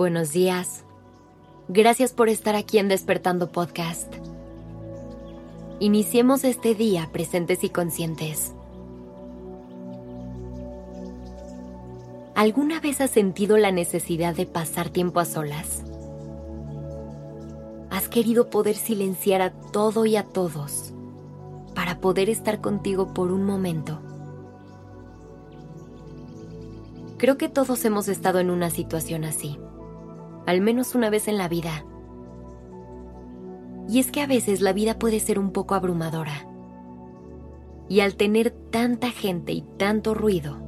buenos 0.00 0.32
días. 0.32 0.82
Gracias 1.68 2.14
por 2.14 2.30
estar 2.30 2.56
aquí 2.56 2.78
en 2.78 2.88
Despertando 2.88 3.52
Podcast. 3.52 4.10
Iniciemos 5.78 6.42
este 6.44 6.74
día 6.74 7.10
presentes 7.12 7.64
y 7.64 7.68
conscientes. 7.68 8.54
¿Alguna 12.34 12.80
vez 12.80 13.02
has 13.02 13.10
sentido 13.10 13.58
la 13.58 13.72
necesidad 13.72 14.34
de 14.34 14.46
pasar 14.46 14.88
tiempo 14.88 15.20
a 15.20 15.26
solas? 15.26 15.82
¿Has 17.90 18.08
querido 18.08 18.48
poder 18.48 18.76
silenciar 18.76 19.42
a 19.42 19.50
todo 19.50 20.06
y 20.06 20.16
a 20.16 20.22
todos 20.22 20.94
para 21.74 22.00
poder 22.00 22.30
estar 22.30 22.62
contigo 22.62 23.12
por 23.12 23.30
un 23.30 23.44
momento? 23.44 24.00
Creo 27.18 27.36
que 27.36 27.50
todos 27.50 27.84
hemos 27.84 28.08
estado 28.08 28.38
en 28.38 28.48
una 28.48 28.70
situación 28.70 29.24
así, 29.24 29.58
al 30.46 30.60
menos 30.60 30.94
una 30.94 31.10
vez 31.10 31.28
en 31.28 31.38
la 31.38 31.48
vida. 31.48 31.84
Y 33.88 33.98
es 33.98 34.10
que 34.10 34.20
a 34.20 34.26
veces 34.26 34.60
la 34.60 34.72
vida 34.72 34.98
puede 34.98 35.20
ser 35.20 35.38
un 35.38 35.50
poco 35.50 35.74
abrumadora. 35.74 36.46
Y 37.88 38.00
al 38.00 38.14
tener 38.14 38.50
tanta 38.50 39.10
gente 39.10 39.52
y 39.52 39.62
tanto 39.62 40.14
ruido, 40.14 40.58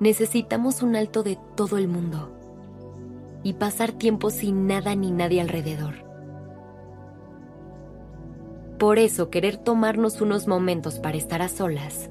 necesitamos 0.00 0.82
un 0.82 0.94
alto 0.94 1.22
de 1.22 1.38
todo 1.56 1.76
el 1.76 1.88
mundo 1.88 2.32
y 3.42 3.54
pasar 3.54 3.92
tiempo 3.92 4.30
sin 4.30 4.66
nada 4.66 4.94
ni 4.94 5.10
nadie 5.10 5.40
alrededor. 5.40 6.06
Por 8.78 8.98
eso 8.98 9.28
querer 9.28 9.56
tomarnos 9.56 10.20
unos 10.20 10.46
momentos 10.46 11.00
para 11.00 11.16
estar 11.16 11.42
a 11.42 11.48
solas 11.48 12.10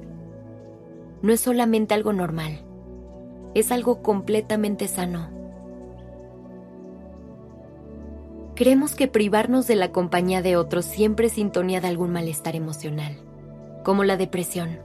no 1.22 1.32
es 1.32 1.40
solamente 1.40 1.94
algo 1.94 2.12
normal 2.12 2.68
es 3.54 3.72
algo 3.72 4.02
completamente 4.02 4.88
sano. 4.88 5.30
Creemos 8.58 8.96
que 8.96 9.06
privarnos 9.06 9.68
de 9.68 9.76
la 9.76 9.92
compañía 9.92 10.42
de 10.42 10.56
otros 10.56 10.84
siempre 10.84 11.28
sintonía 11.28 11.80
de 11.80 11.86
algún 11.86 12.10
malestar 12.10 12.56
emocional, 12.56 13.16
como 13.84 14.02
la 14.02 14.16
depresión. 14.16 14.80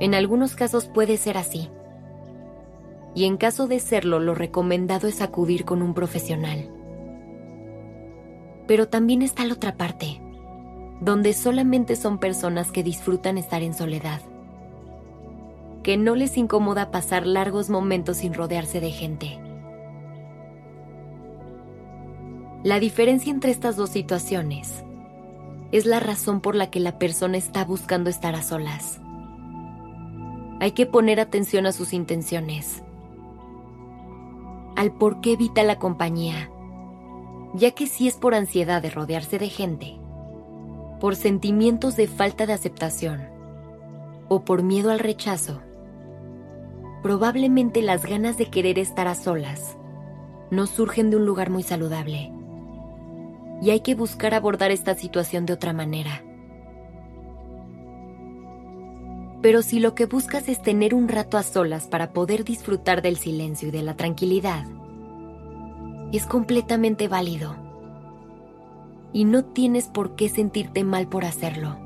En 0.00 0.14
algunos 0.14 0.56
casos 0.56 0.86
puede 0.86 1.18
ser 1.18 1.36
así. 1.36 1.68
Y 3.14 3.26
en 3.26 3.36
caso 3.36 3.66
de 3.66 3.78
serlo, 3.78 4.20
lo 4.20 4.34
recomendado 4.34 5.06
es 5.06 5.20
acudir 5.20 5.66
con 5.66 5.82
un 5.82 5.92
profesional. 5.92 6.70
Pero 8.66 8.88
también 8.88 9.20
está 9.20 9.44
la 9.44 9.52
otra 9.52 9.76
parte, 9.76 10.18
donde 11.02 11.34
solamente 11.34 11.96
son 11.96 12.16
personas 12.16 12.72
que 12.72 12.82
disfrutan 12.82 13.36
estar 13.36 13.60
en 13.60 13.74
soledad 13.74 14.22
que 15.82 15.96
no 15.96 16.14
les 16.14 16.38
incomoda 16.38 16.92
pasar 16.92 17.26
largos 17.26 17.68
momentos 17.68 18.18
sin 18.18 18.34
rodearse 18.34 18.80
de 18.80 18.92
gente. 18.92 19.51
La 22.64 22.78
diferencia 22.78 23.32
entre 23.32 23.50
estas 23.50 23.74
dos 23.74 23.90
situaciones 23.90 24.84
es 25.72 25.84
la 25.84 25.98
razón 25.98 26.40
por 26.40 26.54
la 26.54 26.70
que 26.70 26.78
la 26.78 26.96
persona 26.96 27.36
está 27.36 27.64
buscando 27.64 28.08
estar 28.08 28.36
a 28.36 28.42
solas. 28.44 29.00
Hay 30.60 30.70
que 30.70 30.86
poner 30.86 31.18
atención 31.18 31.66
a 31.66 31.72
sus 31.72 31.92
intenciones, 31.92 32.84
al 34.76 34.92
por 34.92 35.20
qué 35.20 35.32
evita 35.32 35.64
la 35.64 35.80
compañía, 35.80 36.50
ya 37.52 37.72
que 37.72 37.88
si 37.88 38.06
es 38.06 38.14
por 38.14 38.32
ansiedad 38.32 38.80
de 38.80 38.90
rodearse 38.90 39.40
de 39.40 39.48
gente, 39.48 39.98
por 41.00 41.16
sentimientos 41.16 41.96
de 41.96 42.06
falta 42.06 42.46
de 42.46 42.52
aceptación 42.52 43.22
o 44.28 44.44
por 44.44 44.62
miedo 44.62 44.92
al 44.92 45.00
rechazo, 45.00 45.62
probablemente 47.02 47.82
las 47.82 48.06
ganas 48.06 48.38
de 48.38 48.50
querer 48.50 48.78
estar 48.78 49.08
a 49.08 49.16
solas 49.16 49.76
no 50.52 50.68
surgen 50.68 51.10
de 51.10 51.16
un 51.16 51.26
lugar 51.26 51.50
muy 51.50 51.64
saludable. 51.64 52.30
Y 53.62 53.70
hay 53.70 53.80
que 53.80 53.94
buscar 53.94 54.34
abordar 54.34 54.72
esta 54.72 54.94
situación 54.94 55.46
de 55.46 55.54
otra 55.54 55.72
manera. 55.72 56.22
Pero 59.40 59.62
si 59.62 59.80
lo 59.80 59.94
que 59.94 60.06
buscas 60.06 60.48
es 60.48 60.60
tener 60.60 60.94
un 60.94 61.08
rato 61.08 61.38
a 61.38 61.42
solas 61.42 61.86
para 61.86 62.12
poder 62.12 62.44
disfrutar 62.44 63.02
del 63.02 63.16
silencio 63.16 63.68
y 63.68 63.70
de 63.70 63.82
la 63.82 63.94
tranquilidad, 63.94 64.64
es 66.12 66.26
completamente 66.26 67.08
válido. 67.08 67.56
Y 69.12 69.24
no 69.24 69.44
tienes 69.44 69.86
por 69.86 70.16
qué 70.16 70.28
sentirte 70.28 70.84
mal 70.84 71.08
por 71.08 71.24
hacerlo. 71.24 71.78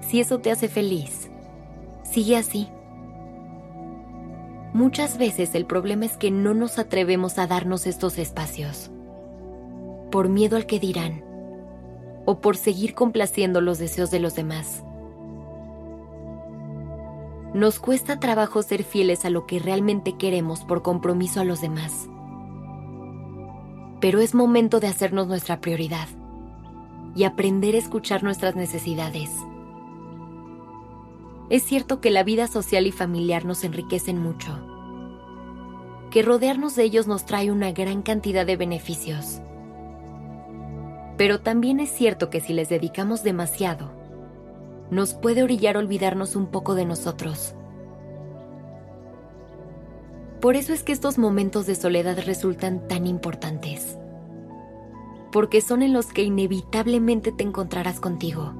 Si 0.00 0.20
eso 0.20 0.38
te 0.38 0.50
hace 0.50 0.68
feliz, 0.68 1.30
sigue 2.04 2.36
así. 2.36 2.68
Muchas 4.72 5.18
veces 5.18 5.54
el 5.54 5.66
problema 5.66 6.06
es 6.06 6.16
que 6.16 6.30
no 6.30 6.54
nos 6.54 6.78
atrevemos 6.78 7.38
a 7.38 7.46
darnos 7.46 7.86
estos 7.86 8.18
espacios, 8.18 8.90
por 10.10 10.28
miedo 10.28 10.56
al 10.56 10.66
que 10.66 10.78
dirán, 10.78 11.24
o 12.26 12.40
por 12.40 12.56
seguir 12.56 12.94
complaciendo 12.94 13.60
los 13.60 13.78
deseos 13.78 14.10
de 14.10 14.20
los 14.20 14.34
demás. 14.34 14.84
Nos 17.54 17.80
cuesta 17.80 18.20
trabajo 18.20 18.62
ser 18.62 18.84
fieles 18.84 19.24
a 19.24 19.30
lo 19.30 19.46
que 19.46 19.58
realmente 19.58 20.16
queremos 20.16 20.64
por 20.64 20.82
compromiso 20.82 21.40
a 21.40 21.44
los 21.44 21.60
demás. 21.60 22.08
Pero 24.00 24.20
es 24.20 24.34
momento 24.34 24.80
de 24.80 24.86
hacernos 24.86 25.26
nuestra 25.26 25.60
prioridad 25.60 26.08
y 27.14 27.24
aprender 27.24 27.74
a 27.74 27.78
escuchar 27.78 28.22
nuestras 28.22 28.54
necesidades 28.54 29.30
es 31.50 31.64
cierto 31.64 32.00
que 32.00 32.10
la 32.10 32.22
vida 32.22 32.46
social 32.46 32.86
y 32.86 32.92
familiar 32.92 33.44
nos 33.44 33.64
enriquecen 33.64 34.22
mucho, 34.22 34.56
que 36.12 36.22
rodearnos 36.22 36.76
de 36.76 36.84
ellos 36.84 37.08
nos 37.08 37.26
trae 37.26 37.50
una 37.50 37.72
gran 37.72 38.02
cantidad 38.02 38.46
de 38.46 38.56
beneficios. 38.56 39.42
Pero 41.20 41.40
también 41.40 41.80
es 41.80 41.90
cierto 41.90 42.30
que 42.30 42.40
si 42.40 42.54
les 42.54 42.70
dedicamos 42.70 43.22
demasiado, 43.22 43.90
nos 44.90 45.12
puede 45.12 45.42
orillar 45.42 45.76
olvidarnos 45.76 46.34
un 46.34 46.46
poco 46.46 46.74
de 46.74 46.86
nosotros. 46.86 47.54
Por 50.40 50.56
eso 50.56 50.72
es 50.72 50.82
que 50.82 50.92
estos 50.92 51.18
momentos 51.18 51.66
de 51.66 51.74
soledad 51.74 52.18
resultan 52.24 52.88
tan 52.88 53.06
importantes, 53.06 53.98
porque 55.30 55.60
son 55.60 55.82
en 55.82 55.92
los 55.92 56.06
que 56.06 56.22
inevitablemente 56.22 57.32
te 57.32 57.44
encontrarás 57.44 58.00
contigo 58.00 58.54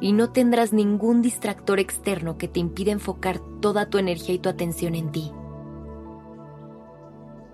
y 0.00 0.12
no 0.12 0.30
tendrás 0.30 0.72
ningún 0.72 1.20
distractor 1.20 1.80
externo 1.80 2.38
que 2.38 2.46
te 2.46 2.60
impida 2.60 2.92
enfocar 2.92 3.40
toda 3.60 3.90
tu 3.90 3.98
energía 3.98 4.36
y 4.36 4.38
tu 4.38 4.50
atención 4.50 4.94
en 4.94 5.10
ti. 5.10 5.32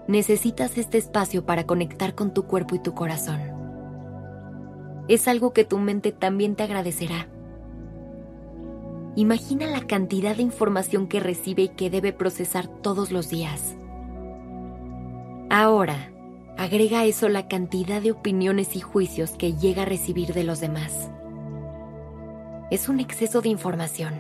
Necesitas 0.07 0.77
este 0.77 0.99
espacio 0.99 1.47
para 1.47 1.65
conectar 1.65 2.15
con 2.15 2.34
tu 2.34 2.43
cuerpo 2.43 2.75
y 2.75 2.78
tu 2.81 2.93
corazón. 2.93 3.56
Es 5.09 5.28
algo 5.28 5.53
que 5.53 5.65
tu 5.65 5.78
mente 5.78 6.12
también 6.12 6.56
te 6.56 6.62
agradecerá. 6.62 7.28
Imagina 9.15 9.67
la 9.67 9.87
cantidad 9.87 10.37
de 10.37 10.43
información 10.43 11.06
que 11.06 11.21
recibe 11.21 11.62
y 11.62 11.69
que 11.69 11.91
debe 11.91 12.12
procesar 12.12 12.69
todos 12.69 13.12
los 13.12 13.31
días. 13.31 13.77
Ahora, 15.49 16.12
agrega 16.59 17.00
a 17.00 17.05
eso 17.05 17.28
la 17.28 17.49
cantidad 17.49 18.03
de 18.03 18.11
opiniones 18.11 18.77
y 18.77 18.81
juicios 18.81 19.33
que 19.33 19.55
llega 19.55 19.83
a 19.83 19.87
recibir 19.87 20.34
de 20.34 20.45
los 20.45 20.61
demás 20.61 21.11
es 22.71 22.89
un 22.89 22.99
exceso 22.99 23.43
de 23.43 23.49
información 23.49 24.15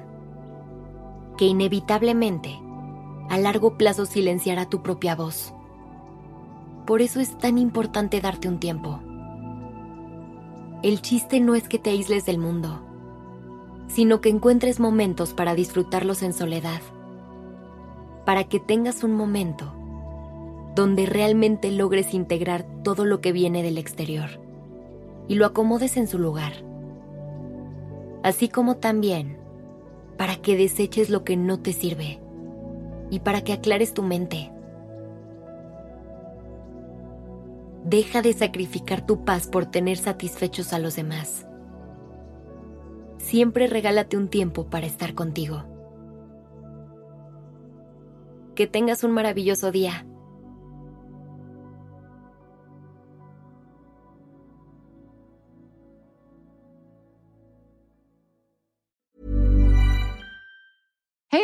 que 1.36 1.46
inevitablemente 1.46 2.58
a 3.28 3.38
largo 3.38 3.76
plazo 3.76 4.06
silenciará 4.06 4.68
tu 4.68 4.82
propia 4.82 5.16
voz. 5.16 5.52
Por 6.86 7.02
eso 7.02 7.20
es 7.20 7.36
tan 7.38 7.58
importante 7.58 8.20
darte 8.20 8.48
un 8.48 8.60
tiempo. 8.60 9.00
El 10.82 11.02
chiste 11.02 11.40
no 11.40 11.54
es 11.54 11.68
que 11.68 11.78
te 11.78 11.90
aísles 11.90 12.26
del 12.26 12.38
mundo, 12.38 12.82
sino 13.88 14.20
que 14.20 14.28
encuentres 14.28 14.80
momentos 14.80 15.32
para 15.32 15.54
disfrutarlos 15.54 16.22
en 16.22 16.32
soledad, 16.32 16.80
para 18.24 18.44
que 18.44 18.60
tengas 18.60 19.04
un 19.04 19.14
momento 19.14 19.72
donde 20.74 21.06
realmente 21.06 21.70
logres 21.70 22.12
integrar 22.12 22.66
todo 22.82 23.04
lo 23.04 23.20
que 23.20 23.32
viene 23.32 23.62
del 23.62 23.78
exterior 23.78 24.40
y 25.28 25.36
lo 25.36 25.46
acomodes 25.46 25.96
en 25.96 26.06
su 26.06 26.18
lugar 26.18 26.52
así 28.26 28.48
como 28.48 28.78
también 28.78 29.36
para 30.16 30.34
que 30.34 30.56
deseches 30.56 31.10
lo 31.10 31.22
que 31.22 31.36
no 31.36 31.60
te 31.60 31.72
sirve 31.72 32.18
y 33.08 33.20
para 33.20 33.42
que 33.42 33.52
aclares 33.52 33.94
tu 33.94 34.02
mente. 34.02 34.50
Deja 37.86 38.20
de 38.20 38.32
sacrificar 38.32 39.06
tu 39.06 39.24
paz 39.24 39.46
por 39.46 39.66
tener 39.66 39.96
satisfechos 39.96 40.72
a 40.72 40.80
los 40.80 40.96
demás. 40.96 41.46
Siempre 43.18 43.68
regálate 43.68 44.16
un 44.16 44.26
tiempo 44.26 44.68
para 44.68 44.86
estar 44.86 45.14
contigo. 45.14 45.62
Que 48.56 48.66
tengas 48.66 49.04
un 49.04 49.12
maravilloso 49.12 49.70
día. 49.70 50.04